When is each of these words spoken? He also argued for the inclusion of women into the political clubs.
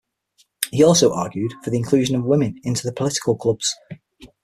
He 0.71 0.83
also 0.83 1.13
argued 1.13 1.53
for 1.63 1.69
the 1.69 1.77
inclusion 1.77 2.15
of 2.15 2.23
women 2.25 2.59
into 2.63 2.81
the 2.87 2.91
political 2.91 3.35
clubs. 3.37 3.75